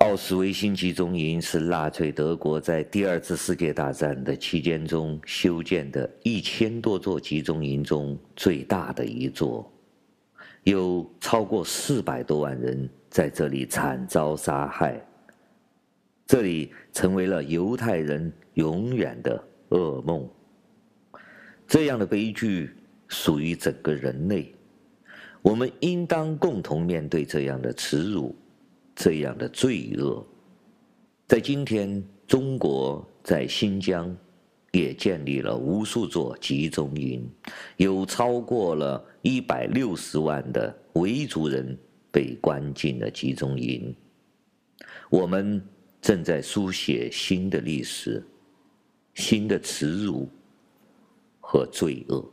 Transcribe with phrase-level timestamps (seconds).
[0.00, 9.70] 奥斯维辛集中营是纳粹德国在第二次世界大战的期间中修建的一千多座集中营中最大的一座，
[10.64, 14.98] 有超过四百多万人在这里惨遭杀害，
[16.26, 20.26] 这里成为了犹太人永远的噩梦。
[21.68, 22.70] 这样的悲剧
[23.06, 24.50] 属于整个人类，
[25.42, 28.34] 我们应当共同面对这样的耻辱。
[29.02, 30.22] 这样的罪恶，
[31.26, 34.14] 在今天，中国在新疆
[34.72, 37.26] 也建立了无数座集中营，
[37.78, 41.74] 有超过了一百六十万的维族人
[42.12, 43.96] 被关进了集中营。
[45.08, 45.66] 我们
[46.02, 48.22] 正在书写新的历史，
[49.14, 50.28] 新的耻辱
[51.40, 52.30] 和罪恶。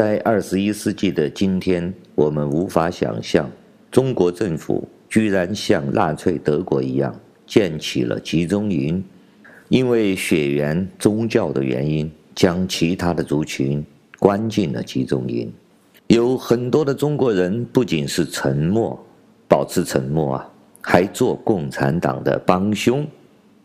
[0.00, 3.46] 在二十一世纪的今天，我们无法想象
[3.90, 7.14] 中国政府居然像纳粹德国一样
[7.46, 9.04] 建起了集中营，
[9.68, 13.84] 因为血缘、宗教的原因，将其他的族群
[14.18, 15.52] 关进了集中营。
[16.06, 18.98] 有很多的中国人不仅是沉默，
[19.46, 23.06] 保持沉默啊，还做共产党的帮凶，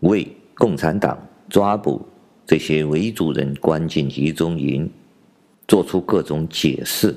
[0.01, 2.05] 为共产党抓捕
[2.45, 4.91] 这些维族人关进集中营。
[5.67, 7.15] 做出各种解释。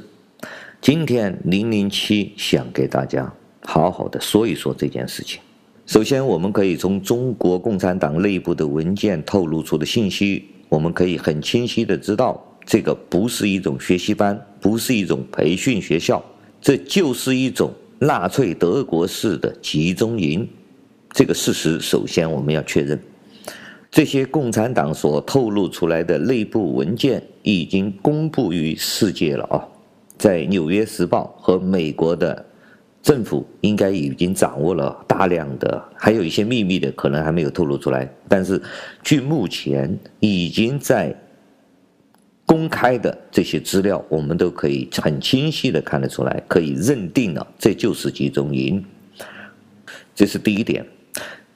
[0.81, 3.33] 今天零零七想给大家
[3.63, 5.41] 好好的说一说这件事情。
[5.87, 16.23] 首先，我们可以从中国共产党内部的文件透露出的信息，我们可以很清晰的知道，这个不是一种学习班，不是一种培训学校，
[16.61, 20.47] 这就是一种纳粹德国式的集中营。
[21.13, 23.01] 这个事实，首先我们要确认。
[23.91, 29.67] 这些共产党所透露出来的内部文件已经公布于世界了啊，
[30.19, 32.45] 在《纽约时报》和美国的
[33.03, 38.07] 政府应该已经掌握了大量的，还有一些秘密的可能还没有透露出来。
[38.29, 38.61] 但是，
[39.03, 41.15] 据目前已经在
[42.45, 48.85] 公开的这些资料，我们都可以很清晰的看得出来，可以认定了这就是集中营。
[50.15, 50.85] 这是第一点。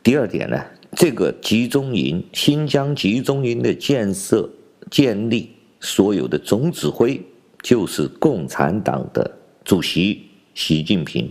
[0.03, 0.59] 第二点呢？
[0.95, 4.49] 这个集中营，新疆集中营的建设、
[4.91, 7.21] 建立，所有的总指挥
[7.63, 9.31] 就是共产党的
[9.65, 10.23] 主席
[10.55, 11.31] 习近平。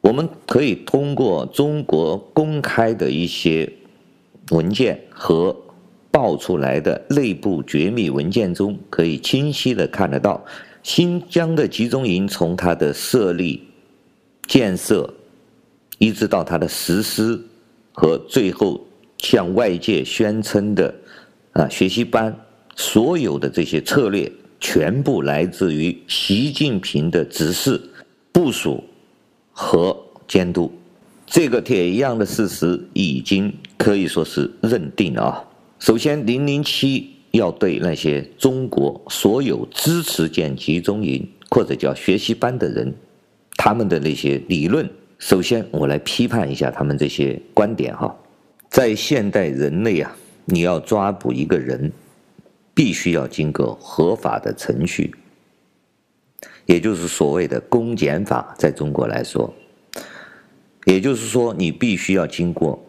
[0.00, 3.70] 我们可以通过中国公开的一些
[4.50, 5.54] 文件和
[6.10, 10.44] 爆出来的内部绝密文件中，可以清晰的看得到，
[10.82, 13.62] 新疆的集中营从它的设立、
[14.46, 15.12] 建设，
[15.98, 17.40] 一直到它的实施。
[17.92, 18.84] 和最后
[19.18, 20.94] 向外界宣称的
[21.52, 22.34] 啊学习班，
[22.74, 27.80] 所有的这些策略全部来自于习近平的指示、
[28.32, 28.82] 部署
[29.52, 30.72] 和监督。
[31.26, 35.44] 这个铁一样的事实已经可以说是认定了啊。
[35.78, 42.94] 首先，零零七要对那些中国所有支持建集中营或者叫学习班的人，
[43.56, 44.88] 他们的那些理论。
[45.22, 48.12] 首先，我来批判一下他们这些观点哈。
[48.68, 50.16] 在现代人类啊，
[50.46, 51.92] 你要抓捕一个人，
[52.74, 55.14] 必须要经过合法的程序，
[56.66, 59.54] 也就是所谓的公检法，在中国来说，
[60.86, 62.84] 也就是说，你必须要经过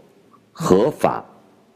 [0.51, 1.23] 合法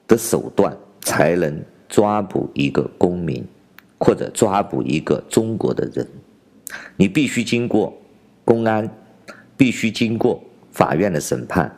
[0.07, 3.45] 的手段，才能抓捕一个公民，
[3.99, 6.07] 或者抓捕一个中国的人。
[6.95, 7.95] 你必须经过
[8.43, 8.89] 公安，
[9.55, 10.43] 必须经过。
[10.77, 11.75] 法院的审判，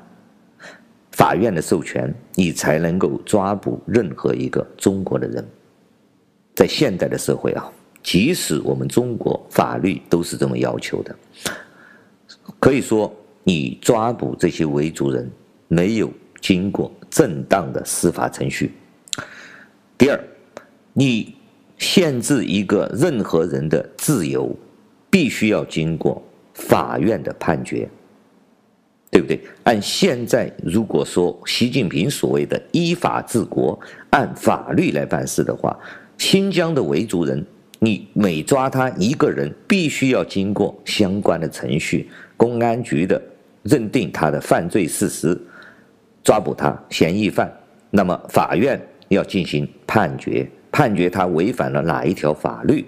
[1.13, 5.47] 法院的授权，你才能够抓捕任何一个中国的人。
[6.53, 7.71] 在现代的社会啊，
[8.03, 11.16] 即使我们中国法律都是这么要求的，
[12.59, 13.09] 可以说
[13.46, 15.31] 你抓捕这些维族人
[15.69, 16.11] 没有
[16.41, 18.73] 经过正当的司法程序。
[19.97, 20.22] 第二，
[20.91, 21.34] 你
[21.78, 24.53] 限制一个任何人的自由，
[25.09, 26.22] 必须要经过
[26.53, 27.90] 法院的判决。
[29.11, 29.40] 对不对？
[29.64, 33.79] 按现在如果说习近平所谓的依法治国，
[34.11, 35.78] 按法律来办事的话，
[36.17, 37.44] 新疆的维族人，
[37.79, 43.22] 你每抓他一个人，必须要经过相关的程序，公安局的
[43.64, 45.40] 认定他的犯罪事实，
[46.23, 47.52] 抓捕他嫌疑犯，
[47.90, 52.85] 那么法院要进行判决，判决他违反了哪一条法律，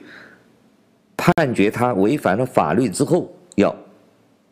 [1.18, 3.76] 判决他违反了法律之后，要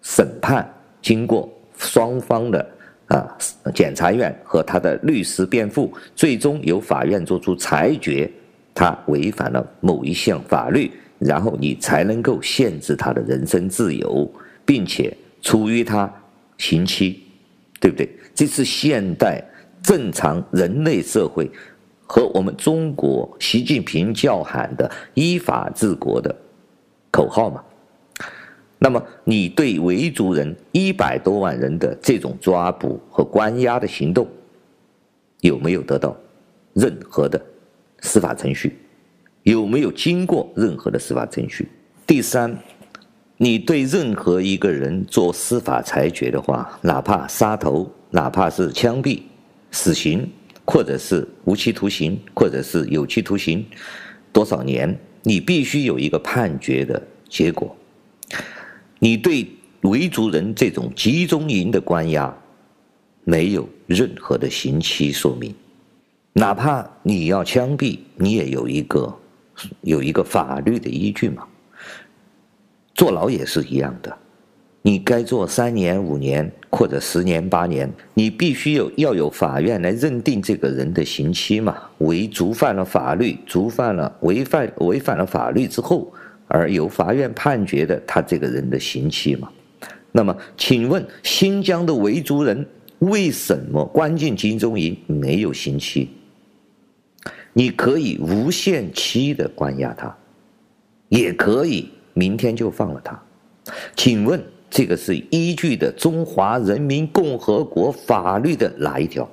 [0.02, 0.68] 审判，
[1.02, 2.70] 经过双方的
[3.08, 3.36] 啊
[3.74, 8.30] 检察院和他的律师辩护，最终由法院作出裁决，
[8.76, 14.32] 他违反了某一项法律，然后你才能够限制他的人身自由，
[14.64, 16.08] 并且处于他
[16.58, 17.24] 刑期，
[17.80, 18.08] 对不对？
[18.36, 19.44] 这是现代
[19.82, 21.50] 正常人类社会
[22.06, 26.36] 和我们中国习近平叫喊的“依法治国”的
[27.12, 27.64] 口号嘛。
[28.82, 34.26] 那么，你对维族人一百多万人的这种抓捕和关押的行动，
[35.42, 36.16] 有没有得到
[36.74, 37.40] 任何的
[38.00, 38.78] 司法程序？
[39.44, 41.68] 有没有经过任何的司法程序？
[42.08, 42.58] 第三，
[43.36, 49.22] 你对任何一个人做司法裁决的话，哪怕杀头，哪怕是枪毙、
[49.72, 50.26] 死刑，
[50.66, 53.66] 或者是无期徒刑，或者是有期徒刑，
[54.32, 57.76] 多少年，你必须有一个判决的结果。
[59.00, 59.48] 你对
[59.82, 62.36] 维族人这种集中营的关押，
[63.24, 65.56] 没有任何的刑期说明，
[66.34, 69.18] 哪怕你要枪毙，你也有一个
[69.82, 71.44] 有一个法律的依据嘛。
[72.94, 74.18] 坐牢也是一样的，
[74.82, 81.78] 你该坐三年、五年或者十年、八年，你必须有要有法院来认定这个人的刑期嘛。
[82.00, 86.12] 违触犯了法律，触犯了违犯违反了法律之后。
[86.50, 89.48] 而由法院判决的他这个人的刑期嘛，
[90.12, 92.66] 那么请问新疆的维族人
[92.98, 96.10] 为什么关进集中营没有刑期？
[97.54, 100.16] 你可以无限期的关押他，
[101.10, 103.22] 也可以明天就放了他。
[103.96, 109.30] 请问这个是依据的中华人民共和国法律的哪一条？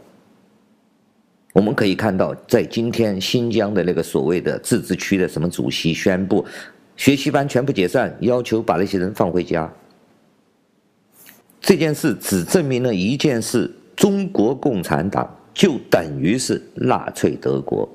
[1.55, 6.45] 我们可以看到，在今天新疆的那个所谓的自治区的什么主席宣布。
[6.97, 9.71] 学习班全部解散，要求把那些人放回家。
[11.61, 17.89] 这件事只证明了一件事：中国共产党就等于是纳粹德国，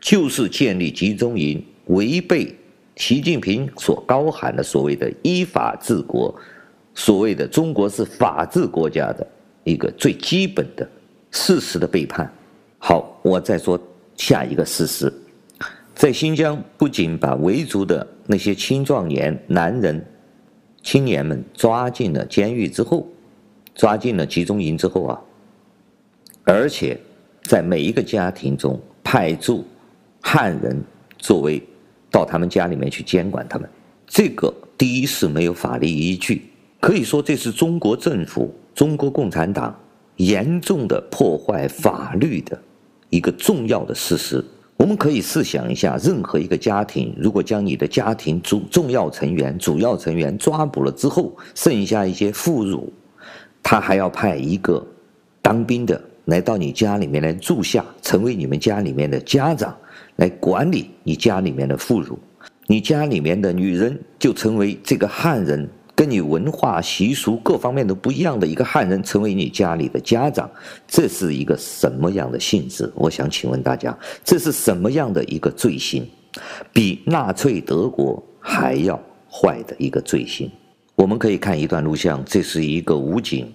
[0.00, 2.54] 就是建立集中营，违背
[2.96, 6.34] 习近平所高喊的所谓的依法治国，
[6.94, 9.26] 所谓的中国是法治国家的
[9.64, 10.88] 一个最基本的
[11.30, 12.30] 事实的背叛。
[12.78, 13.80] 好，我再说
[14.16, 15.12] 下一个事实。
[15.98, 20.00] 在新疆，不仅把维族的那些青壮年、男人、
[20.80, 23.04] 青年们抓进了监狱之后，
[23.74, 25.20] 抓进了集中营之后啊，
[26.44, 26.96] 而且
[27.42, 29.64] 在每一个家庭中派驻
[30.20, 30.80] 汉人
[31.18, 31.60] 作为
[32.12, 33.68] 到他们家里面去监管他们。
[34.06, 36.44] 这个第一是没有法律依据，
[36.78, 39.76] 可以说这是中国政府、中国共产党
[40.14, 42.56] 严重的破坏法律的
[43.10, 44.44] 一个重要的事实。
[44.78, 52.84] 我们可以试想一下，任何一个家庭，如果将你的家庭主重要成员、主要成员抓捕了之后，剩下一些妇孺，
[53.60, 54.86] 他还要派一个
[55.42, 59.76] 当兵的来到你家里面来住下，成为你们家里面的家长，
[60.14, 62.16] 来管理你家里面的妇孺，
[62.68, 65.68] 你家里面的女人就成为这个汉人。
[65.98, 70.48] 跟你文化习俗各方面都不一样的一个汉人成为你家里的家长，
[70.86, 72.88] 这是一个什么样的性质？
[72.94, 76.08] 我想请问大家，这是什么样的一个罪行？
[76.72, 78.96] 比纳粹德国还要
[79.28, 80.48] 坏的一个罪行。
[80.94, 83.52] 我们可以看一段录像，这是一个武警，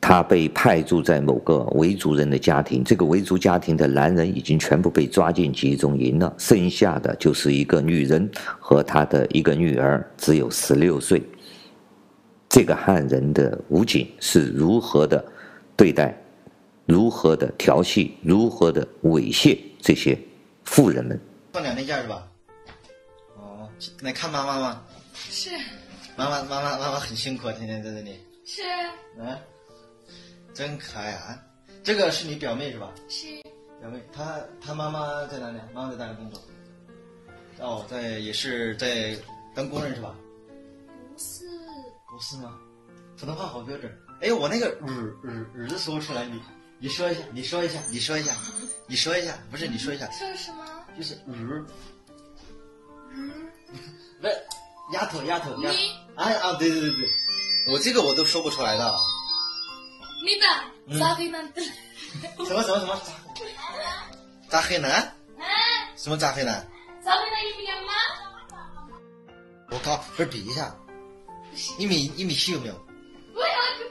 [0.00, 8.26] 他被派驻在某个维族人的家庭，这个维族家庭的男人已经全部被抓进集中营了，剩下的就是一个女人
[8.58, 11.22] 和他的一个女儿，只有十六岁。
[12.54, 15.24] 这个汉人的武警是如何的
[15.76, 16.16] 对待，
[16.86, 20.16] 如何的调戏，如何的猥亵这些
[20.62, 21.20] 富人们？
[21.52, 22.28] 放两天假是吧？
[23.36, 23.68] 哦，
[24.02, 24.80] 来看妈妈吗？
[25.14, 25.50] 是。
[26.14, 28.20] 妈妈，妈妈，妈妈很辛苦啊，天天在这里。
[28.44, 28.62] 是。
[29.18, 29.36] 嗯，
[30.52, 31.36] 真可爱啊！
[31.82, 32.94] 这个是你表妹是吧？
[33.08, 33.26] 是。
[33.80, 35.58] 表妹，她她妈妈在哪里？
[35.74, 36.40] 妈妈在哪里工作？
[37.58, 39.12] 哦，在也是在
[39.56, 40.14] 当工人是吧？
[42.14, 42.36] 不是。
[42.38, 42.56] 吗？
[43.18, 43.96] 普通话好标准。
[44.20, 46.42] 哎，我那个日日日子说出来，你
[46.80, 48.34] 你说一下，你说一下，你说一下，
[48.88, 50.10] 你说一下，不是你说一下。
[50.10, 50.64] 说什么？
[50.96, 51.64] 就是日。
[53.10, 53.52] 日。
[54.20, 54.34] 不是，
[54.92, 55.76] 丫头丫头丫头。
[55.76, 55.90] 你。
[56.16, 57.08] 哎啊，对对对对，
[57.68, 58.94] 我这个我都说不出来的。
[60.24, 61.44] 你的扎黑男。
[61.54, 63.00] 什么什么什么？
[64.48, 64.90] 扎黑男？
[65.38, 65.92] 哎。
[65.96, 66.66] 什么扎黑男？
[67.04, 67.92] 扎黑男一米两吗？
[69.70, 70.74] 我靠，不是比一下。
[71.78, 72.74] 一米一米七有没有？
[73.32, 73.46] 不要
[73.78, 73.84] 就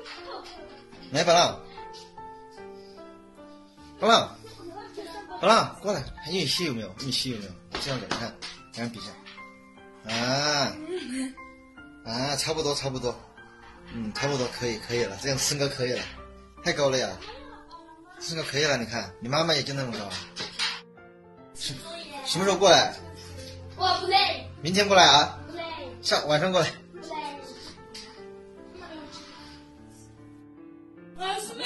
[1.11, 1.59] 来，宝浪，
[3.99, 4.37] 宝浪，
[5.39, 6.93] 宝浪，过来，一米七有没有？
[6.99, 7.51] 一米七有没有？
[7.81, 8.35] 这样子，你看，
[8.71, 9.11] 咱比一下。
[10.11, 10.75] 啊。
[12.05, 13.15] 啊，差不多差不多，
[13.93, 16.03] 嗯，差不多可以可以了，这样身高可以了，
[16.63, 17.09] 太高了呀，
[18.19, 19.09] 身高可以了，你看。
[19.21, 20.09] 你妈妈也就那么高，
[21.55, 21.73] 什
[22.25, 22.93] 什么时候过来？
[23.77, 25.63] 我不累，明天过来啊，不累，
[26.01, 26.67] 下晚上过来。
[31.23, 31.63] 啊，什么？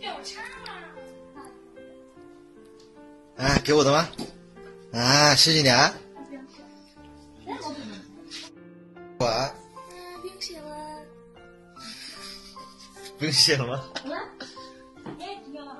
[0.00, 0.68] 给我唱啊！
[3.36, 4.08] 啊，给我的吗？
[4.92, 5.94] 啊，谢谢你啊。
[9.18, 9.54] 我啊，
[9.90, 11.04] 嗯，不用谢了。
[13.18, 13.84] 不用谢了吗？
[15.20, 15.76] 哎，不要了。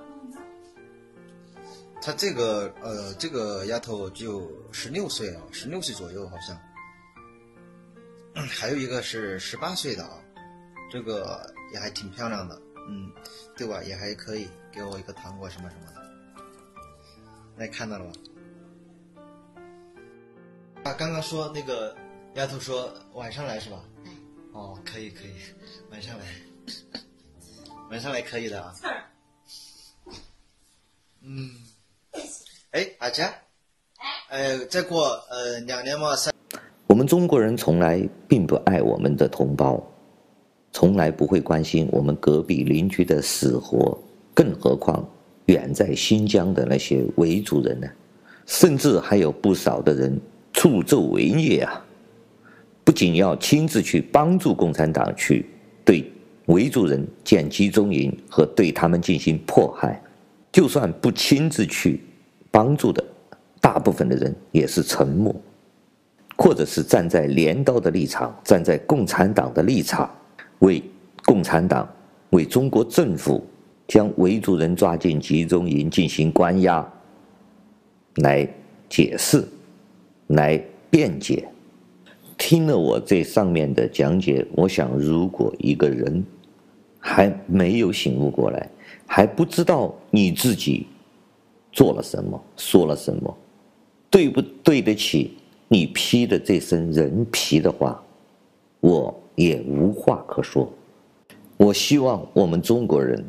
[2.01, 6.57] 他这个呃，这个丫头就十六岁啊，十六岁左右好像。
[8.35, 10.19] 嗯， 还有一个是十八岁的啊，
[10.91, 13.13] 这个也还挺漂亮的，嗯，
[13.57, 13.83] 对吧？
[13.83, 15.93] 也还可以，给我一个糖果什么什么的。
[17.57, 18.13] 那看到了吧？
[20.85, 21.97] 啊，刚刚说那个
[22.35, 23.85] 丫头说晚上来是吧？
[24.53, 25.35] 哦，可以可以，
[25.91, 26.25] 晚上来，
[27.91, 28.75] 晚上来可以的啊。
[31.21, 31.55] 嗯，
[32.73, 33.33] 哎，阿佳，
[34.29, 36.33] 哎，再过呃两年嘛三。
[37.03, 39.83] 我们中国人从来并不爱我们的同胞，
[40.71, 43.99] 从来不会关心我们隔壁邻居的死活，
[44.33, 45.05] 更何况
[45.47, 47.89] 远在新疆的那些维族人呢？
[48.47, 50.17] 甚至还有不少的人
[50.53, 51.85] 助纣为虐啊！
[52.85, 55.47] 不仅要亲自去帮助共产党去
[55.85, 56.09] 对
[56.47, 60.01] 维族人建集中营和对他们进行迫害，
[60.53, 62.01] 就算不亲自去
[62.53, 63.05] 帮助的，
[63.61, 65.35] 大部分的人也是沉默，
[66.43, 70.13] 或者是站在镰刀的立场，站在共产党的立场，
[70.59, 70.83] 为
[71.25, 71.89] 共产党、
[72.31, 73.47] 为中国政府
[73.87, 76.85] 将维族人抓进集中营进行关押，
[78.17, 78.45] 来
[78.89, 79.47] 解释，
[80.27, 81.47] 来辩解。
[82.37, 86.25] 听了我这上面的讲解，我想，如果一个人
[86.99, 88.69] 还没有醒悟过来，
[89.07, 90.89] 还不知道你自己
[91.71, 93.33] 做了什么，说了什么，
[94.11, 95.37] 对不对得起
[95.73, 97.99] 你披的这身人皮的话，
[98.81, 100.71] 我也无话可说。
[101.57, 103.25] 我希望我们中国人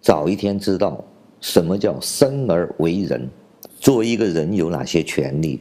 [0.00, 1.04] 早一天知道
[1.42, 3.28] 什么叫生而为人，
[3.78, 5.60] 作为一个人有哪些权利，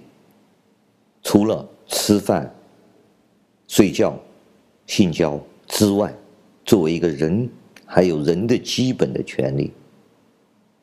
[1.21, 1.67] 除了。
[1.85, 2.51] 吃饭、
[3.67, 4.17] 睡觉、
[4.87, 6.11] 性交之外，
[6.65, 7.47] 作为一个人，
[7.85, 9.69] 还有人的基本的权利，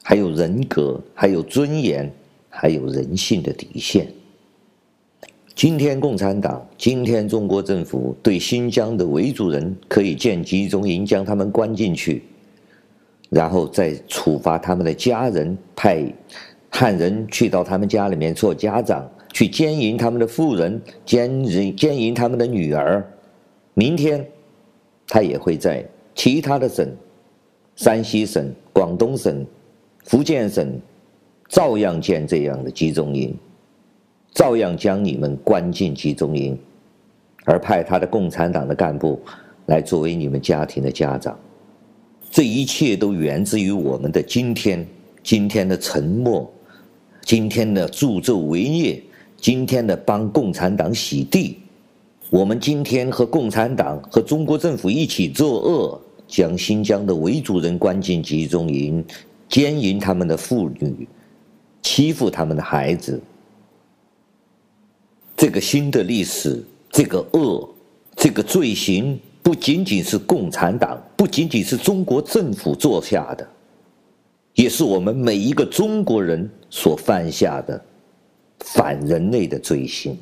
[0.02, 2.12] 还有人格，还有尊严，
[2.50, 4.12] 还有人性的底线。
[5.54, 12.22] 今天共产党，今天中国政府对新疆的维族人可以建集中营，将他们关进去，
[13.28, 16.04] 然后再处罚他们的家人，派
[16.70, 19.08] 汉人去到他们家里面做家长。
[19.32, 23.02] 去奸淫他们的妇人，奸淫奸淫他们的女儿。
[23.74, 24.26] 明天，
[25.06, 25.84] 他也会在
[26.16, 26.88] 其他的省，
[27.76, 29.46] 山西省、广东省、
[30.04, 30.80] 福建省，
[31.48, 33.32] 照样建这样的集中营，
[34.32, 36.58] 照样将你们关进集中营，
[37.44, 39.20] 而派他的共产党的干部
[39.66, 41.38] 来作为你们家庭的家长。
[42.30, 44.86] 这一切都源自于我们的今天，
[45.22, 46.48] 今天的沉默，
[47.22, 49.02] 今天的助纣为虐。
[49.36, 51.56] 今天的帮共产党洗地，
[52.28, 59.02] 我们今天和共产党和中国政府一起作恶，将新疆的维族人关进集中营，
[59.48, 61.08] 奸淫他们的妇女，
[61.80, 63.18] 欺负他们的孩子。
[65.40, 67.66] 这个新的历史，这个恶，
[68.14, 73.48] 这个罪行，不仅仅是共产党，不仅仅是中国政府做下的，
[74.52, 77.82] 也是我们每一个中国人所犯下的。
[78.58, 80.14] 反人类的罪行，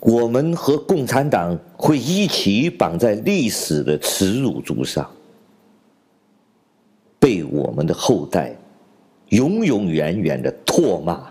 [0.00, 5.06] 我们和共产党会一起绑在历史的耻辱柱上，
[7.18, 8.56] 被我们的后代
[9.28, 11.30] 永永远远的唾骂。